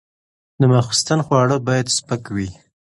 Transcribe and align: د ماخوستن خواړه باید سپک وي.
د 0.59 0.61
ماخوستن 0.71 1.19
خواړه 1.25 1.57
باید 1.67 1.93
سپک 1.97 2.23
وي. 2.35 2.49